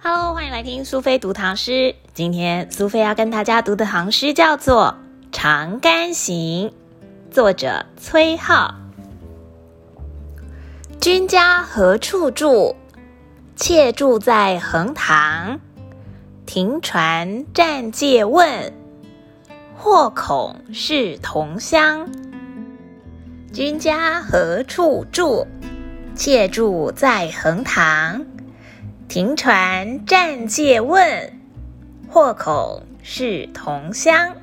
[0.00, 1.96] 哈喽欢迎来听苏菲读唐诗。
[2.14, 4.94] 今天苏菲要跟大家读的唐诗叫做
[5.32, 6.68] 《长干行》，
[7.32, 8.72] 作者崔颢。
[11.00, 12.76] 君家何处住？
[13.56, 15.58] 妾住在横塘。
[16.46, 18.72] 停船暂借问，
[19.76, 22.08] 或恐是同乡。
[23.52, 25.44] 君家何处住？
[26.14, 28.24] 妾住在横塘。
[29.08, 31.32] 停船暂借问，
[32.10, 34.34] 或恐是同乡。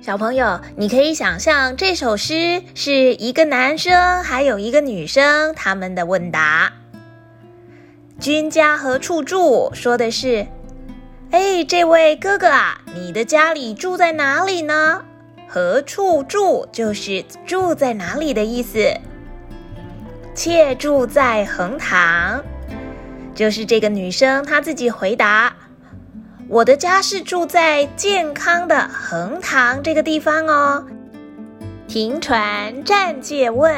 [0.00, 6.72] 小朋友，你可以想象这首诗是一个男生还有一个女生他们的问答。
[8.20, 9.74] 君家何处住？
[9.74, 10.46] 说的是，
[11.32, 15.04] 哎，这位哥哥啊，你的家里住在哪里呢？
[15.48, 16.68] 何处住？
[16.70, 18.78] 就是住在哪里的意思。
[20.34, 22.42] 妾住在横塘，
[23.34, 25.54] 就是这个女生她自己回答
[26.48, 30.86] ：“我的家是住在健康的横塘这个地方哦。”
[31.86, 33.70] 停船暂借问：“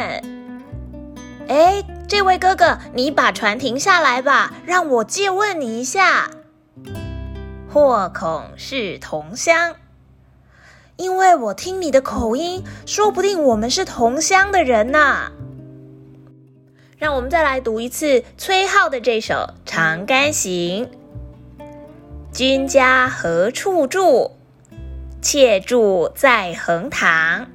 [1.49, 6.31] 哎，这位哥哥，你把船停下来吧，让我借问你一下。”
[7.69, 9.75] 或恐是同乡，
[10.95, 15.33] 因为我听你的口音，说不定我们是同乡的人呢。
[17.05, 19.35] 让我们再来读一次崔颢的这首
[19.67, 20.87] 《长干行》。
[22.33, 24.31] 君家何处住？
[25.21, 27.47] 妾住在横塘。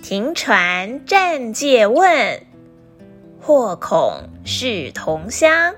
[0.00, 2.40] 停船暂借问，
[3.42, 5.74] 或恐是同乡。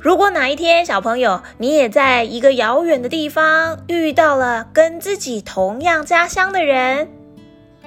[0.00, 7.08] 如果哪一天小朋友你也在一个遥远的地方遇到了跟自己同样家乡的人，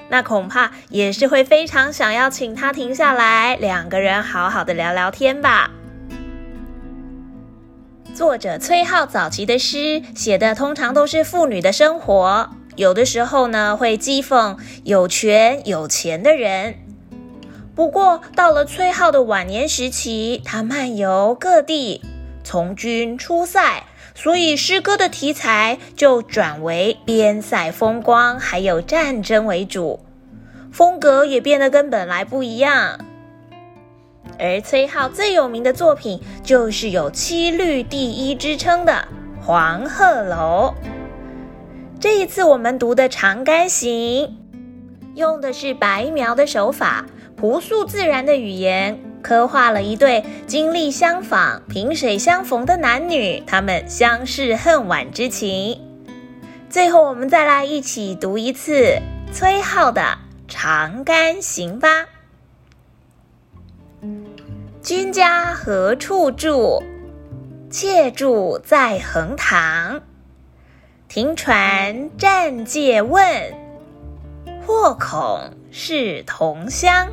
[0.08, 5.70] 那恐怕也是会非常想要请他停下来，两个人好好的聊聊天吧。
[8.14, 16.76] 作者崔颢早期的诗写的通常都是妇女的生活，有的时候呢会讥讽有权有钱的人。
[17.74, 22.00] 不过到了崔颢的晚年时期，他漫游各地，
[22.42, 23.82] 从军出塞。
[24.16, 30.00] 所以诗歌的题材就转为边塞风光，还有战争为主，
[30.72, 32.98] 风格也变得跟本来不一样。
[34.38, 39.06] 而崔颢最有名的作品就是有“七律第一”之称的
[39.44, 40.74] 《黄鹤楼》。
[42.00, 44.26] 这一次我们读的《长干行》，
[45.14, 47.04] 用的是白描的手法，
[47.36, 48.98] 朴素自然的语言。
[49.22, 55.80] 刻画了一对经历相仿、萍水相逢的男女，他们相视恨晚之情。
[56.68, 59.00] 最后，我们再来一起读一次
[59.32, 60.02] 崔颢的
[60.48, 62.06] 《长干行》吧。
[64.82, 66.82] 君家何处住？
[67.68, 70.00] 妾住在横塘。
[71.08, 73.22] 停船暂借问，
[74.64, 77.08] 或恐是同乡。